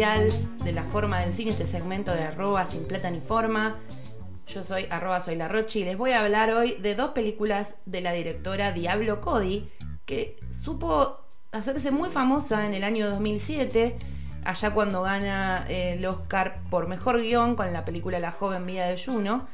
[0.00, 3.76] de La Forma del Cine, este segmento de arroba sin plata ni forma.
[4.46, 7.74] Yo soy arroba soy la Rochi y les voy a hablar hoy de dos películas
[7.84, 9.68] de la directora Diablo Cody,
[10.06, 11.18] que supo
[11.52, 13.98] hacerse muy famosa en el año 2007,
[14.42, 18.86] allá cuando gana eh, el Oscar por Mejor Guión con la película La joven vida
[18.86, 19.48] de Juno.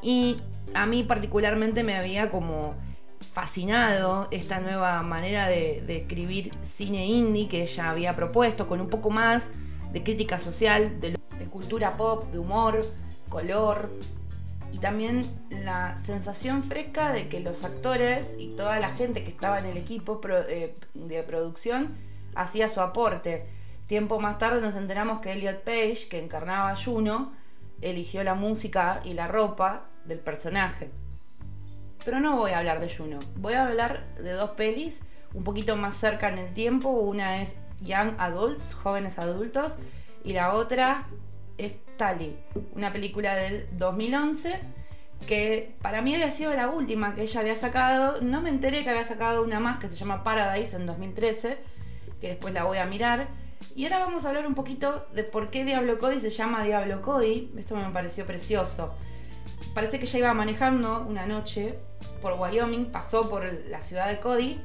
[0.00, 0.38] Y
[0.72, 2.76] a mí particularmente me había como
[3.20, 9.10] fascinado esta nueva manera de, escribir cine indie que ella había propuesto, con un poco
[9.10, 9.50] más
[9.92, 11.18] de crítica social, de,
[11.50, 12.86] cultura pop, de humor,
[13.28, 13.90] color,
[14.72, 19.58] y también la sensación fresca de que los actores y toda la gente que estaba
[19.58, 21.94] en el equipo eh, de producción
[22.34, 23.46] hacía su aporte.
[23.86, 27.32] Tiempo más tarde nos enteramos que Elliot Page, que encarnaba a Juno,
[27.82, 30.90] eligió la música y la ropa del personaje.
[32.04, 33.18] Pero no voy a hablar de Juno.
[33.36, 35.02] Voy a hablar de dos pelis
[35.34, 36.90] un poquito más cerca en el tiempo.
[36.90, 39.76] Una es Young Adults, jóvenes adultos,
[40.24, 41.06] y la otra
[41.58, 42.36] es Tali,
[42.74, 44.60] una película del 2011
[45.26, 48.20] que para mí había sido la última que ella había sacado.
[48.20, 51.58] No me enteré que había sacado una más que se llama Paradise en 2013,
[52.20, 53.28] que después la voy a mirar.
[53.74, 57.02] Y ahora vamos a hablar un poquito de por qué Diablo Cody se llama Diablo
[57.02, 57.52] Cody.
[57.56, 58.94] Esto me pareció precioso.
[59.74, 61.78] Parece que ella iba manejando una noche
[62.20, 64.60] por Wyoming, pasó por la ciudad de Cody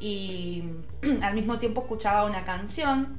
[0.00, 0.64] y
[1.22, 3.18] al mismo tiempo escuchaba una canción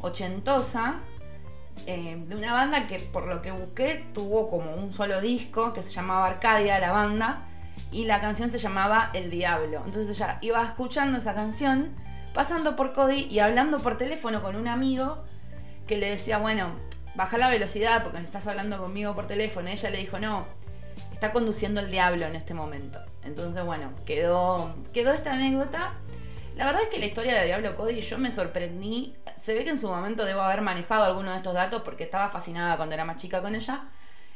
[0.00, 1.00] ochentosa
[1.86, 5.82] eh, de una banda que por lo que busqué tuvo como un solo disco que
[5.82, 7.46] se llamaba Arcadia, la banda,
[7.90, 9.82] y la canción se llamaba El Diablo.
[9.84, 11.94] Entonces ella iba escuchando esa canción,
[12.34, 15.24] pasando por Cody y hablando por teléfono con un amigo
[15.86, 16.72] que le decía, bueno,
[17.14, 19.68] baja la velocidad porque estás hablando conmigo por teléfono.
[19.68, 20.46] Ella le dijo, no,
[21.12, 23.00] está conduciendo el diablo en este momento.
[23.24, 25.94] Entonces, bueno, quedó, quedó esta anécdota.
[26.56, 29.14] La verdad es que la historia de Diablo Cody yo me sorprendí.
[29.36, 32.28] Se ve que en su momento debo haber manejado alguno de estos datos porque estaba
[32.30, 33.88] fascinada cuando era más chica con ella.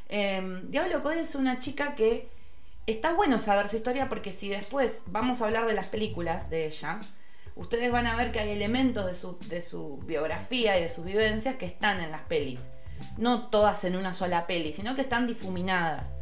[0.09, 2.29] Em, Diablo Cody es una chica que
[2.87, 6.67] está bueno saber su historia porque si después vamos a hablar de las películas de
[6.67, 7.01] ella,
[7.57, 11.05] ustedes van a ver que hay elementos de su, de su biografía y de sus
[11.05, 12.69] vivencias que están en las pelis.
[13.17, 16.17] No todas en una sola peli, sino que están difuminadas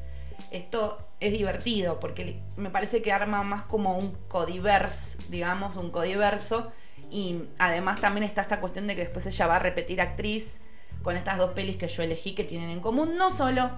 [0.50, 6.72] esto es divertido porque me parece que arma más como un codiverse, digamos, un codiverso.
[7.10, 10.60] Y además también está esta cuestión de que después ella va a repetir actriz
[11.02, 13.70] con estas dos pelis que yo elegí que tienen en común, no solo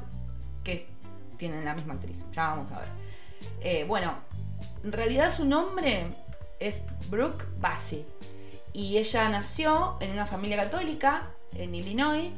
[0.64, 0.88] que
[1.36, 2.88] tienen la misma actriz, ya vamos a ver.
[3.60, 4.14] Eh, bueno,
[4.84, 6.06] en realidad su nombre
[6.60, 8.04] es Brooke Bassi
[8.72, 12.30] y ella nació en una familia católica en Illinois,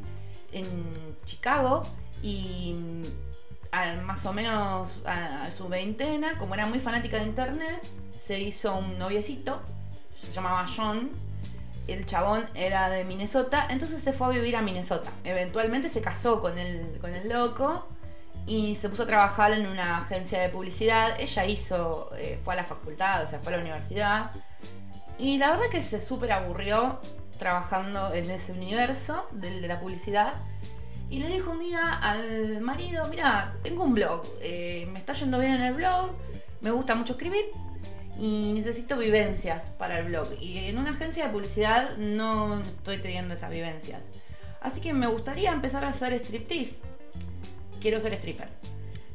[0.53, 0.67] en
[1.25, 1.85] Chicago,
[2.23, 2.75] y
[4.05, 7.83] más o menos a, su veintena, como era muy fanática de internet,
[8.19, 9.61] se hizo un noviecito,
[10.19, 11.11] se llamaba John.
[11.87, 15.11] El chabón era de Minnesota, entonces se fue a vivir a Minnesota.
[15.23, 17.87] Eventualmente se casó con el, con el loco
[18.47, 21.21] y se puso a trabajar en una agencia de publicidad.
[21.21, 24.31] Ella hizo, eh, fue a la facultad, o sea, fue a la universidad.
[25.19, 27.01] Y la verdad que se súper aburrió
[27.39, 30.35] trabajando en ese universo de la publicidad
[31.15, 35.39] y le dijo un día al marido, mira, tengo un blog, eh, me está yendo
[35.39, 36.11] bien en el blog,
[36.61, 37.45] me gusta mucho escribir
[38.19, 40.27] y necesito vivencias para el blog.
[40.41, 44.09] Y en una agencia de publicidad no estoy teniendo esas vivencias.
[44.61, 46.81] Así que me gustaría empezar a hacer striptease.
[47.81, 48.49] Quiero ser stripper.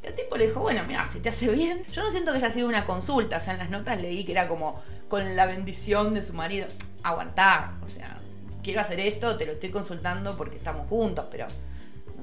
[0.01, 1.83] Y el tipo le dijo, bueno, mira, si te hace bien.
[1.91, 4.31] Yo no siento que haya sido una consulta, o sea, en las notas leí que
[4.31, 6.65] era como con la bendición de su marido.
[7.03, 8.19] Aguantá, o sea,
[8.63, 11.47] quiero hacer esto, te lo estoy consultando porque estamos juntos, pero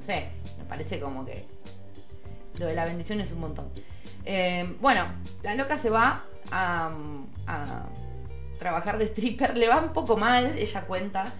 [0.06, 1.44] sé, me parece como que
[2.58, 3.70] lo de la bendición es un montón.
[4.25, 5.06] Eh, bueno,
[5.43, 6.91] la loca se va a,
[8.58, 11.32] trabajar de stripper, le va un poco mal, ella cuenta.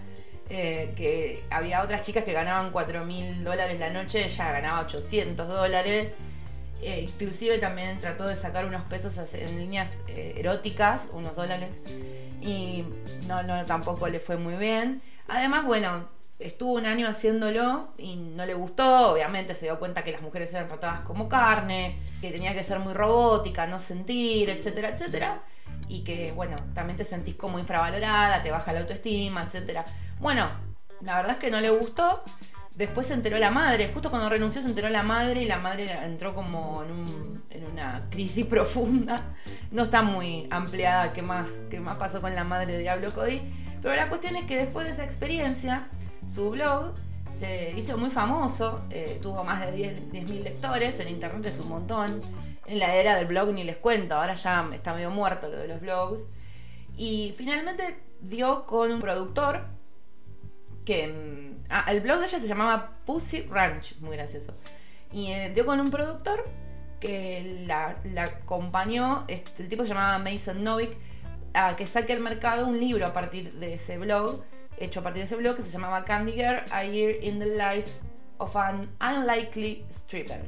[0.49, 5.47] Eh, que había otras chicas que ganaban 4 mil dólares la noche, ella ganaba 800
[5.47, 6.13] dólares.
[6.81, 11.81] Eh, inclusive también trató de sacar unos pesos en líneas eróticas, unos dólares,
[12.39, 12.85] y
[13.27, 15.01] no, no, tampoco le fue muy bien.
[15.27, 16.07] Además, bueno,
[16.39, 20.53] estuvo un año haciéndolo y no le gustó, obviamente se dio cuenta que las mujeres
[20.53, 25.43] eran tratadas como carne, que tenía que ser muy robótica, no sentir, etcétera, etcétera,
[25.87, 29.85] y que bueno, también te sentís como infravalorada, te baja la autoestima, etcétera.
[30.19, 30.49] Bueno,
[31.01, 32.23] la verdad es que no le gustó.
[32.75, 35.91] Después se enteró la madre, justo cuando renunció se enteró la madre y la madre
[36.03, 39.35] entró como en, una crisis profunda.
[39.71, 43.41] No está muy ampliada qué más, qué más pasó con la madre de Diablo Cody.
[43.81, 45.87] Pero la cuestión es que después de esa experiencia,
[46.27, 46.93] su blog
[47.37, 49.73] se hizo muy famoso, eh, tuvo más de
[50.11, 52.21] 10.000 lectores, en internet es un montón.
[52.65, 55.67] En la era del blog ni les cuento, ahora ya está medio muerto lo de
[55.67, 56.27] los blogs.
[56.97, 59.65] Y finalmente dio con un productor
[60.83, 61.07] que...
[61.07, 64.53] mm, ah, el blog de ella se llamaba Pussy Ranch, muy gracioso.
[65.11, 66.43] Y eh, dio con un productor
[66.99, 70.97] que la, acompañó, este, el tipo se llamaba Mason Novik,
[71.53, 74.43] a que saque al mercado un libro a partir de ese blog,
[74.77, 77.45] hecho a partir de ese blog, que se llamaba Candy Girl, A Year in the
[77.45, 77.99] Life
[78.37, 80.41] of an Unlikely Stripper.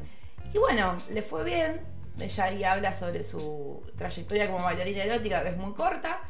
[0.54, 1.82] Y bueno, le fue bien,
[2.20, 6.22] ella ahí habla sobre su trayectoria como bailarina erótica, que es muy corta.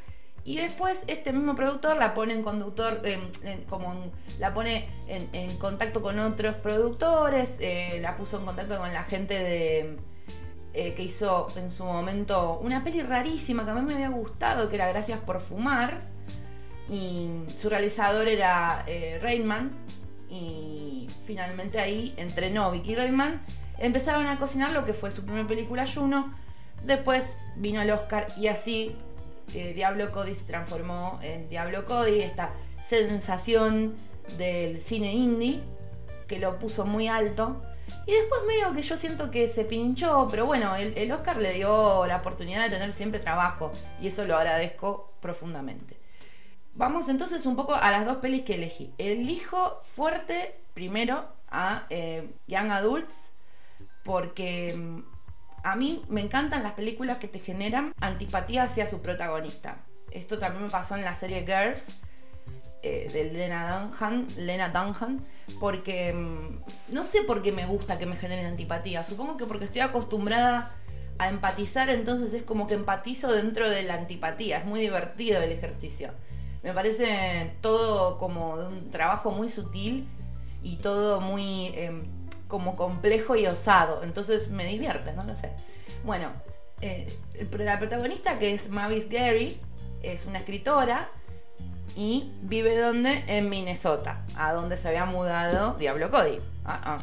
[0.46, 3.01] Y después este mismo productor la pone en conductor,
[3.69, 8.92] como en- la pone en contacto con otros productores, eh, la puso en contacto con
[8.94, 9.98] la gente de
[10.74, 14.69] eh, que hizo en su momento una peli rarísima que a mí me había gustado,
[14.69, 16.04] que era Gracias por fumar.
[16.89, 19.71] Y su realizador era eh, Rainman.
[20.30, 23.41] Y finalmente ahí entrenó Vicky Rainman.
[23.77, 26.33] Empezaron a cocinar lo que fue su primera película Juno.
[26.83, 28.95] Después vino el Oscar y así
[29.53, 32.51] eh, Diablo Cody se transformó en Diablo Cody, esta
[32.83, 33.95] sensación
[34.38, 35.62] del cine indie
[36.27, 37.62] que lo puso muy alto.
[38.06, 41.53] Y después medio que yo siento que se pinchó, pero bueno, el, el Oscar le
[41.53, 45.99] dio la oportunidad de tener siempre trabajo y eso lo agradezco profundamente.
[46.79, 48.93] Vamos entonces un poco a las dos pelis que elegí.
[48.97, 53.33] Elijo fuerte primero a eh, Young Adults
[54.05, 55.03] porque mm,
[55.65, 59.79] a mí me encantan las películas que te generan antipatía hacia su protagonista.
[60.11, 61.89] Esto también me pasó en la serie Girls
[62.81, 65.19] eh, de Lena Dunham, Lena Dunham,
[65.59, 69.03] porque mm, no sé por qué me gusta que me generen antipatía.
[69.03, 70.77] Supongo que porque estoy acostumbrada
[71.17, 74.59] a empatizar, entonces es como que empatizo dentro de la antipatía.
[74.59, 76.13] Es muy divertido el ejercicio.
[76.63, 80.07] Me parece todo como un trabajo muy sutil
[80.61, 82.03] y todo muy eh,
[82.47, 84.03] como complejo y osado.
[84.03, 85.51] Entonces me divierte, no lo sé.
[86.03, 86.29] Bueno,
[86.81, 87.15] eh,
[87.57, 89.59] la protagonista que es Mavis Gary
[90.01, 91.09] es una escritora
[91.95, 93.23] y vive donde?
[93.27, 96.39] En Minnesota, a donde se había mudado Diablo Cody.
[96.65, 97.00] Ah, ah.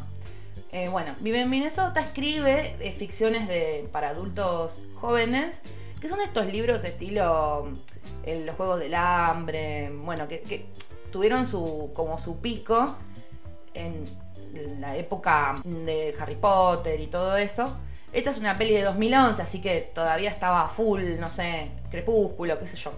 [0.72, 5.62] Eh, bueno, vive en Minnesota, escribe eh, ficciones de, para adultos jóvenes,
[6.00, 7.68] que son estos libros estilo
[8.26, 10.66] eh, Los Juegos del Hambre, bueno, que, que
[11.10, 12.96] tuvieron su, como su pico
[13.74, 14.04] en
[14.80, 17.76] la época de Harry Potter y todo eso.
[18.12, 22.66] Esta es una peli de 2011, así que todavía estaba full, no sé, crepúsculo, qué
[22.66, 22.92] sé yo.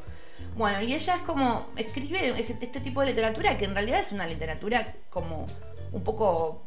[0.57, 4.27] Bueno, y ella es como, escribe este tipo de literatura que en realidad es una
[4.27, 5.47] literatura como
[5.93, 6.63] un poco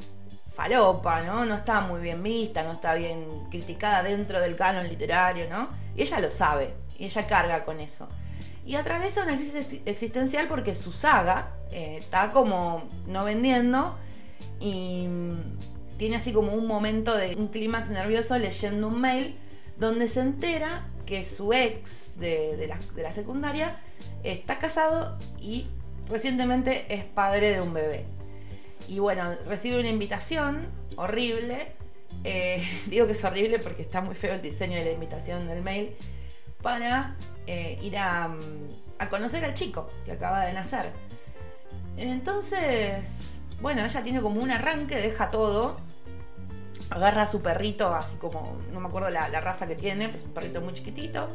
[0.48, 1.46] falopa, ¿no?
[1.46, 5.70] No está muy bien vista, no está bien criticada dentro del canon literario, ¿no?
[5.96, 8.08] Y ella lo sabe, y ella carga con eso.
[8.66, 13.98] Y atraviesa una crisis ex- existencial porque su saga eh, está como no vendiendo
[14.60, 15.58] y mm,
[15.98, 19.36] tiene así como un momento de un clímax nervioso leyendo un mail
[19.78, 23.80] donde se entera que su ex de, de la secundaria
[24.24, 25.68] está casado y
[26.08, 28.06] recientemente es padre de un bebé.
[28.88, 30.68] Y bueno, recibe una invitación
[30.98, 31.74] horrible.
[32.24, 35.62] eh, digo que es horrible porque está muy feo el diseño de la invitación del
[35.64, 35.96] mail.
[36.62, 37.16] Para
[37.48, 38.40] eh, ir a, mm,
[39.00, 40.92] a conocer al chico que acaba de nacer.
[41.98, 45.78] Entonces, bueno, ella tiene como un arranque, deja todo.
[46.90, 50.26] Agarra a su perrito, así como, no me acuerdo la, raza que tiene, pero es
[50.26, 51.30] un perrito muy chiquitito.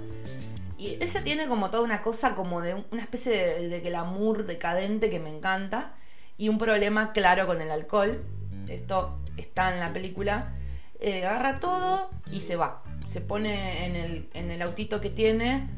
[0.77, 4.45] Y ella tiene como toda una cosa como de un- una especie de, de glamour
[4.45, 5.95] decadente que me encanta.
[6.37, 8.23] Y un problema claro con el alcohol.
[8.69, 10.53] Esto está en la película.
[11.01, 12.83] Eh, agarra todo y se va.
[13.07, 15.69] Se pone en el, en el autito que tiene.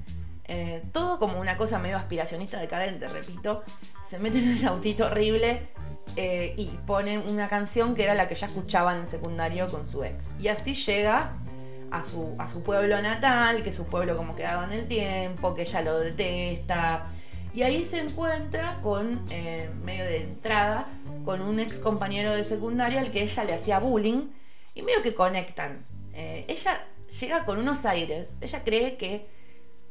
[0.50, 3.62] eh, todo como una cosa medio aspiracionista decadente, repito.
[4.04, 5.68] Se mete en ese autito horrible
[6.16, 10.02] eh, y pone una canción que era la que ya escuchaba en secundario con su
[10.04, 10.32] ex.
[10.40, 11.36] Y así llega
[11.90, 15.62] a su, a su pueblo natal, que su pueblo como quedado en el tiempo, que
[15.62, 17.06] ella lo detesta.
[17.52, 20.86] Y ahí se encuentra con, eh, medio de entrada,
[21.26, 24.30] con un ex compañero de secundaria al que ella le hacía bullying
[24.74, 25.80] y medio que conectan.
[26.14, 26.84] Ella
[27.20, 29.28] llega con unos aires, ella cree que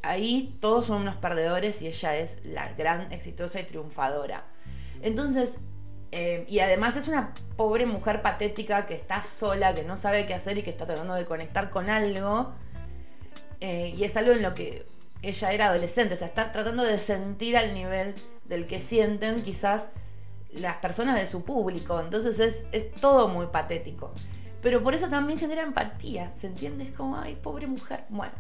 [0.02, 4.46] ahí todos son unos perdedores y ella es la gran exitosa y triunfadora.
[5.02, 5.56] Entonces,
[6.12, 10.34] eh, y además es una pobre mujer patética que está sola, que no sabe qué
[10.34, 12.54] hacer y que está tratando de conectar con algo.
[13.60, 14.86] Eh, y es algo en lo que
[15.22, 18.14] ella era adolescente, o sea, está tratando de sentir al nivel
[18.46, 19.90] del que sienten quizás
[20.52, 22.00] las personas de su público.
[22.00, 24.14] Entonces es, es todo muy patético.
[24.68, 26.84] Pero por eso también genera empatía, ¿se entiende?
[26.84, 28.04] Es como, ay, pobre mujer.
[28.10, 28.34] Bueno,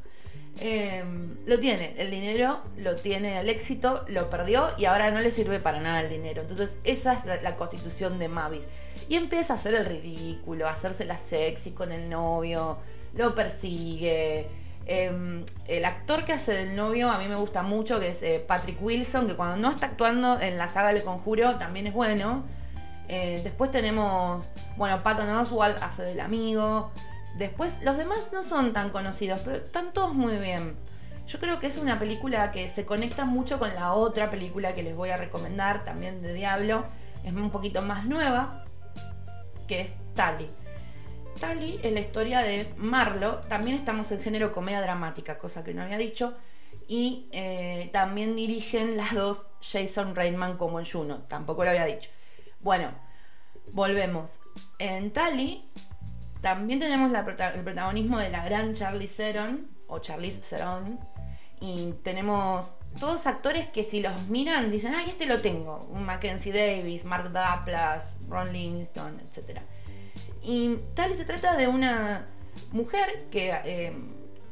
[0.59, 1.01] eh,
[1.45, 5.61] lo tiene, el dinero lo tiene, el éxito lo perdió y ahora no le sirve
[5.61, 6.41] para nada el dinero.
[6.41, 8.67] Entonces esa es la, constitución de Mavis.
[9.07, 12.77] Y empieza a hacer el ridículo, a hacerse la sexy con el novio,
[13.15, 14.49] lo persigue,
[14.89, 18.41] Em, el actor que hace del novio a mí me gusta mucho, que es eh,
[18.45, 22.45] Patrick Wilson, que cuando no está actuando en la saga Le Conjuro también es bueno.
[23.07, 26.91] Eh, después tenemos, bueno, Patton Oswald hace del amigo.
[27.37, 30.75] Después, los demás no son tan conocidos, pero están todos muy bien.
[31.27, 34.83] Yo creo que es una película que se conecta mucho con la otra película que
[34.83, 36.85] les voy a recomendar, también de Diablo.
[37.23, 38.65] Es un poquito más nueva,
[39.67, 40.49] que es Tali.
[41.39, 43.41] Tali es la historia de Marlo.
[43.49, 46.33] También estamos en género comedia dramática, cosa que no había dicho.
[46.87, 51.23] Y eh, también dirigen las dos Jason Reitman como Juno.
[51.27, 52.09] Tampoco lo había dicho.
[52.61, 52.91] Bueno,
[53.73, 54.39] volvemos.
[54.79, 55.63] En Tali
[56.41, 60.99] también tenemos el protagonismo de la gran Charlie Theron, o Charlize Theron,
[61.59, 65.87] y tenemos todos actores que si los miran dicen, ay, este lo tengo.
[65.93, 69.61] Mackenzie Davis, Mark Duplass, Ron Livingston, etc.
[70.43, 72.27] Y tal se trata de una
[72.71, 73.93] mujer que eh,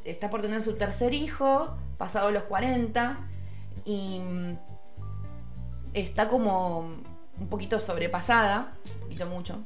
[0.04, 3.18] está por tener su tercer hijo, pasado los 40,
[3.84, 4.20] y
[5.94, 6.90] está como
[7.38, 9.64] un poquito sobrepasada, un poquito mucho.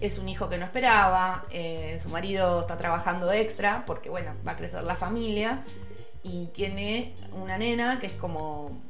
[0.00, 4.52] Es un hijo que no esperaba, eh, su marido está trabajando extra porque, bueno, va
[4.52, 5.64] a crecer la familia
[6.22, 8.80] y tiene una nena que es como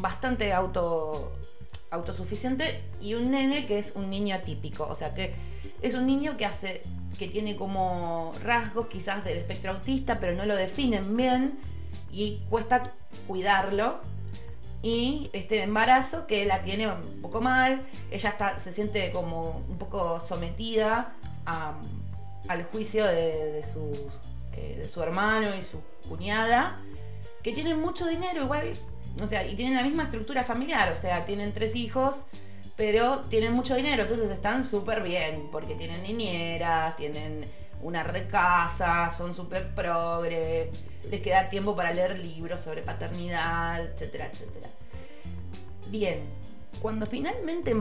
[0.00, 1.32] bastante auto,
[1.90, 5.34] autosuficiente y un nene que es un niño atípico, o sea que
[5.82, 6.82] es un niño que hace
[7.18, 11.58] que tiene como rasgos quizás del espectro autista, pero no lo definen bien
[12.10, 12.82] y cuesta
[13.26, 14.00] cuidarlo.
[14.84, 19.78] Y este embarazo que la tiene un poco mal, ella está, se siente como un
[19.78, 21.14] poco sometida
[21.46, 24.10] al juicio de, su,
[24.52, 26.82] eh, de su hermano y su cuñada,
[27.42, 28.74] que tienen mucho dinero igual,
[29.22, 32.26] o sea, y tienen la misma estructura familiar, o sea, tienen tres hijos,
[32.76, 37.50] pero tienen mucho dinero, entonces están súper bien, porque tienen niñeras, tienen
[37.80, 40.70] una recasa, son súper progre,
[41.10, 44.68] les queda tiempo para leer libros sobre paternidad, etcétera, etcétera.
[45.90, 46.20] Bien,
[46.80, 47.74] cuando finalmente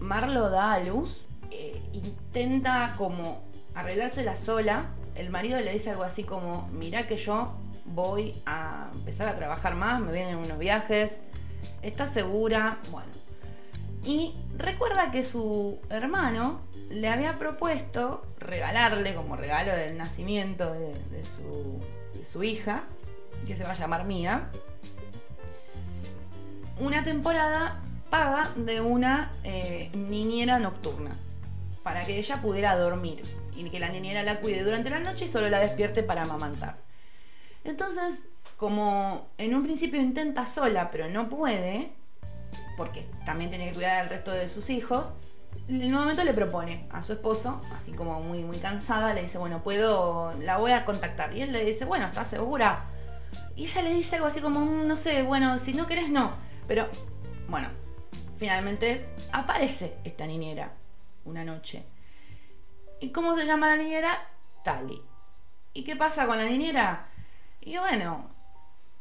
[0.00, 3.42] Marlo da a luz, eh, intenta como
[3.74, 7.54] arreglársela sola, el marido le dice algo así como, mira que yo
[7.84, 11.20] voy a empezar a trabajar más, me vienen unos viajes,
[11.82, 12.78] ¿estás segura?
[12.90, 13.12] Bueno.
[14.04, 21.80] Y recuerda que su hermano le había propuesto regalarle como regalo del nacimiento de, su,
[22.42, 22.84] hija,
[23.46, 24.50] que se va a llamar Mía,
[26.80, 31.16] una temporada paga de una eh, niñera nocturna
[31.82, 33.22] para que ella pudiera dormir
[33.56, 36.76] y que la niñera la cuide durante la noche y solo la despierte para amamantar.
[37.62, 38.24] Entonces,
[38.56, 41.92] como en un principio intenta sola, pero no puede,
[42.76, 45.14] porque también tiene que cuidar al resto de sus hijos,
[45.68, 49.38] en un momento le propone a su esposo, así como muy, muy cansada, le dice,
[49.38, 51.36] bueno, puedo, la voy a contactar.
[51.36, 52.84] Y él le dice, bueno, ¿estás segura?
[53.56, 56.36] Y ella le dice algo así como, mm, no sé, bueno, si no querés, no.
[56.66, 56.88] Pero,
[57.48, 57.68] bueno,
[58.36, 60.72] finalmente aparece esta niñera
[61.24, 61.84] una noche.
[63.00, 64.18] ¿Y cómo se llama la niñera?
[64.62, 65.00] Tali.
[65.72, 67.06] ¿Y qué pasa con la niñera?
[67.60, 68.30] Y bueno,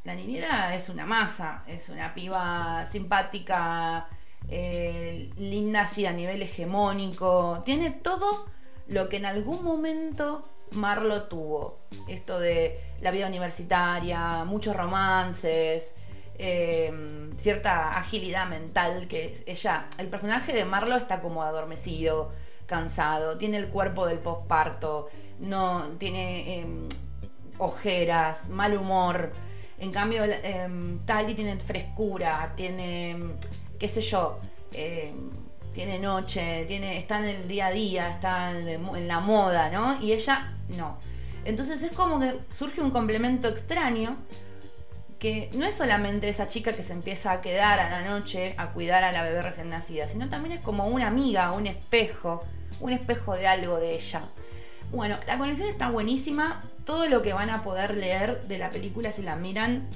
[0.04, 4.08] la niñera es una masa, es una piba simpática,
[4.50, 8.46] eh, linda así a nivel hegemónico, tiene todo
[8.88, 11.78] lo que en algún momento Marlo tuvo.
[12.08, 15.96] Esto de la vida universitaria, muchos romances,
[16.36, 22.32] eh, cierta agilidad mental que ella, el personaje de Marlo está como adormecido,
[22.66, 25.10] cansado, tiene el cuerpo del posparto,
[25.40, 26.88] no tiene em,
[27.58, 29.32] ojeras, mal humor.
[29.78, 30.68] En cambio, eh,
[31.06, 33.18] Tali tiene frescura, tiene,
[33.80, 34.40] qué sé yo,
[34.72, 35.32] em,
[35.74, 40.02] tiene noche, tiene, está en el día a día, está en, la moda, ¿no?
[40.02, 40.98] Y ella no.
[41.46, 44.18] Entonces es como que surge un complemento extraño
[45.20, 48.72] que no es solamente esa chica que se empieza a quedar a la noche a
[48.72, 52.44] cuidar a la bebé recién nacida, sino también es como una amiga, un espejo,
[52.80, 54.24] un espejo de algo de ella.
[54.92, 56.62] Bueno, la conexión está buenísima.
[56.86, 59.88] Todo lo que van a poder leer de la película, si la miran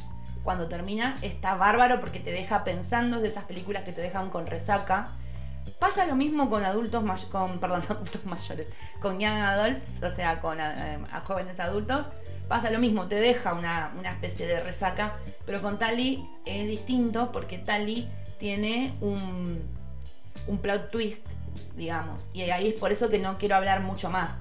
[0.48, 4.48] cuando termina, está bárbaro porque te deja pensando de esas películas que te dejan con
[4.48, 5.10] resaca.
[5.78, 8.70] Pasa lo mismo con adultos, con, perdón, adultos mayores,
[9.02, 12.08] con young adults, o sea, con eh, jóvenes adultos.
[12.48, 17.58] Pasa lo mismo, te deja una, especie de resaca, pero con Tali es distinto porque
[17.58, 18.08] Tali
[18.40, 19.62] tiene un,
[20.48, 21.28] un plot twist,
[21.76, 22.30] digamos.
[22.32, 24.36] Y ahí es por eso que no quiero hablar mucho más.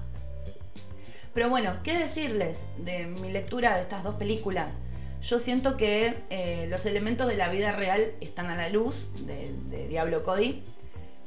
[1.33, 4.79] Pero bueno, ¿qué decirles de mi lectura de estas dos películas?
[5.27, 9.51] Yo siento que eh, los elementos de la vida real están a la luz de,
[9.89, 10.63] Diablo Cody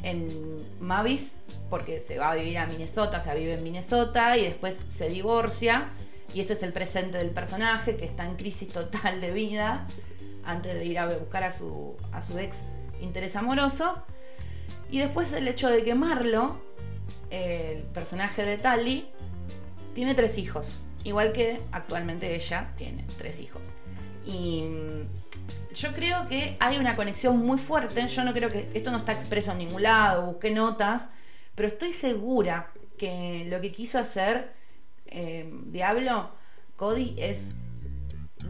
[0.02, 1.36] en Mavis,
[1.68, 5.10] porque se va a vivir a Minnesota, o sea, vive en Minnesota y después se
[5.10, 5.90] divorcia
[6.32, 9.86] Y ese es el presente del personaje que está en crisis total de vida
[10.44, 12.68] antes de ir a buscar a su, a su ex
[13.02, 14.02] interés amoroso.
[14.90, 16.58] Y después el hecho de que Marlo,
[17.28, 19.10] el personaje de Tali,
[19.92, 20.78] tiene tres hijos.
[21.04, 23.72] Igual que actualmente ella tiene tres hijos.
[24.26, 28.06] Y mm, yo creo que hay una conexión muy fuerte.
[28.06, 31.10] Yo no creo que esto no está expreso en ningún lado, busqué notas,
[31.54, 34.52] pero estoy segura que lo que quiso hacer
[35.06, 36.30] eh, Diablo,
[36.76, 37.42] Cody, es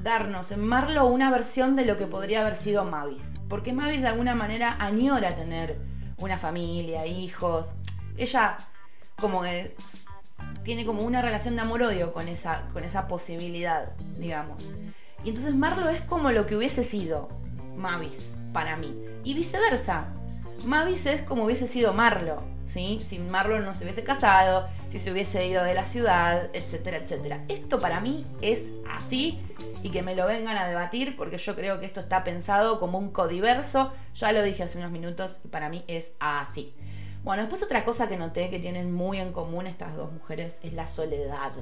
[0.02, 3.34] darnos en Marlo una versión de lo que podría haber sido Mavis.
[3.48, 5.80] Porque Mavis de alguna manera añora tener
[6.16, 7.74] una familia, hijos.
[8.16, 8.58] Ella
[9.18, 9.74] como que
[10.62, 14.62] tiene como una relación de amor-odio con esa, con esa posibilidad, digamos.
[15.24, 17.28] Y entonces Marlo es como lo que hubiese sido
[17.76, 18.96] Mavis para mí.
[19.24, 20.08] Y viceversa.
[20.64, 22.42] Mavis es como hubiese sido Marlo.
[22.70, 23.00] ¿sí?
[23.04, 27.44] Si Marlo no se hubiese casado, si se hubiese ido de la ciudad, etcétera, etcétera.
[27.48, 29.40] Esto para mí es así
[29.82, 32.98] y que me lo vengan a debatir porque yo creo que esto está pensado como
[32.98, 33.92] un codiverso.
[34.14, 36.74] Ya lo dije hace unos minutos y para mí es así.
[37.22, 40.72] Bueno, después otra cosa que noté que tienen muy en común estas dos mujeres es
[40.72, 41.52] la soledad.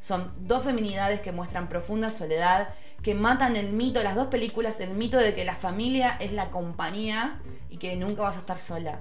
[0.00, 2.68] Son dos feminidades que muestran profunda soledad,
[3.02, 6.50] que matan el mito, las dos películas, el mito de que la familia es la
[6.50, 9.00] compañía y que nunca vas a estar sola.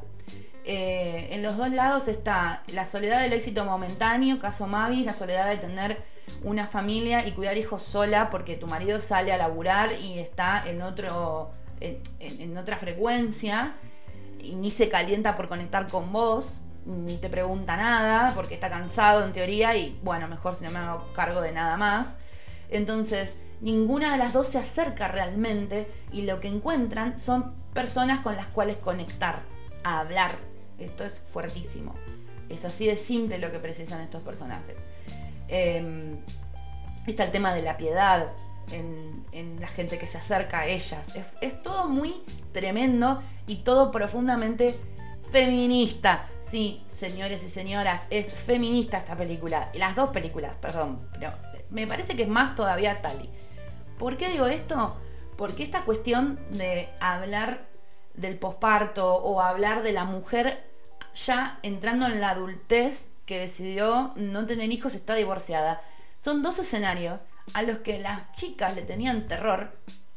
[0.65, 5.47] Eh, en los dos lados está la soledad del éxito momentáneo, caso Mavis, la soledad
[5.49, 6.03] de tener
[6.43, 10.81] una familia y cuidar hijos sola porque tu marido sale a laburar y está en
[10.81, 13.75] otro en, otra frecuencia
[14.55, 19.31] ni se calienta por conectar con vos ni te pregunta nada porque está cansado en
[19.31, 22.15] teoría y bueno, mejor si no me hago cargo de nada más.
[22.69, 28.35] Entonces, ninguna de las dos se acerca realmente y lo que encuentran son personas con
[28.35, 29.41] las cuales conectar,
[29.83, 30.31] a hablar.
[30.77, 31.95] Esto es fuertísimo.
[32.49, 34.77] Es así de simple lo que precisan estos personajes.
[35.47, 36.17] Em,
[37.05, 38.31] está el tema de la piedad
[38.71, 41.09] en, la gente que se acerca a ellas.
[41.41, 44.79] Es, todo muy tremendo y todo profundamente
[45.31, 46.27] feminista.
[46.41, 49.69] Sí, señores y señoras, es feminista esta película.
[49.73, 51.07] Las dos películas, perdón.
[51.13, 51.33] Pero
[51.69, 53.29] me parece que es más todavía Tali.
[53.97, 54.97] ¿Por qué digo esto?
[55.37, 57.67] Porque esta cuestión de hablar
[58.13, 60.63] del posparto o hablar de la mujer
[61.13, 65.81] ya entrando en la adultez que decidió no tener hijos, está divorciada.
[66.17, 69.71] Son dos escenarios a los que las chicas le tenían terror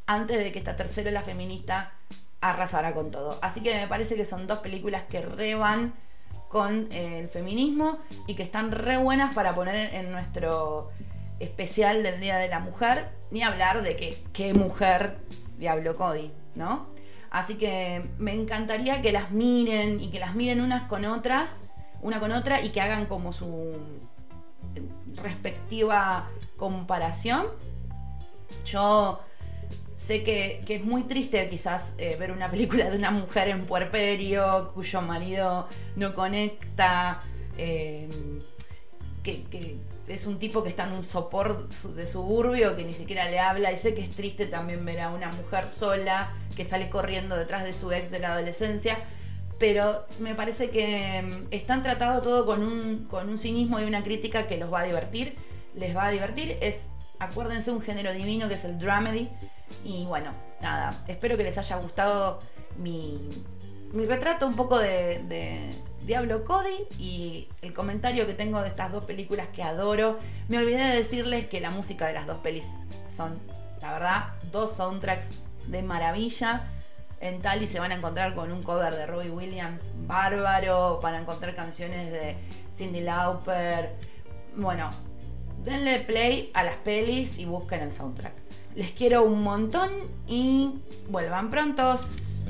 [0.06, 1.92] antes de que esta tercera, la feminista,
[2.40, 3.38] arrasara con todo.
[3.40, 5.94] Así que me parece que son dos películas que reban
[6.48, 10.90] con eh, el feminismo y que están re buenas para poner en nuestro
[11.40, 15.16] especial del Día de la Mujer, ni hablar de que qué mujer
[15.58, 16.86] Diablo Cody, ¿no?
[17.30, 21.56] Así que me encantaría que las miren y que las miren unas con otras,
[22.02, 23.76] una con otra y que hagan como su
[25.16, 27.46] respectiva comparación.
[28.64, 29.20] Yo
[29.96, 34.72] sé que, es muy triste quizás eh, ver una película de una mujer en puerperio
[34.74, 37.22] cuyo marido no conecta,
[37.56, 38.08] eh,
[39.22, 43.38] que, es un tipo que está en un sopor de suburbio que ni siquiera le
[43.38, 47.36] habla y sé que es triste también ver a una mujer sola que sale corriendo
[47.36, 48.98] detrás de su ex de la adolescencia,
[49.62, 54.02] pero me parece que mm, están tratado todo con un, con un cinismo y una
[54.02, 55.36] crítica que los va a divertir,
[55.76, 59.28] les va a divertir, es, acuérdense, un género divino que es el dramedy,
[59.84, 62.40] y bueno, nada, espero que les haya gustado
[62.76, 63.30] mi,
[63.92, 65.70] mi retrato un poco de
[66.04, 70.18] Diablo Cody y el comentario que tengo de estas dos películas que adoro.
[70.48, 72.68] Me olvidé de decirles que la música de las dos pelis
[73.06, 73.38] son,
[73.80, 75.30] la verdad, dos soundtracks
[75.68, 76.64] de maravilla.
[77.22, 81.18] En Tali se van a encontrar con un cover de Robbie Williams, bárbaro, van a
[81.20, 82.36] encontrar canciones de
[82.68, 83.94] Cindy Lauper.
[84.56, 84.90] Bueno,
[85.62, 88.34] denle play a las pelis y busquen el soundtrack.
[88.74, 89.92] Les quiero un montón
[90.26, 92.44] y vuelvan prontos.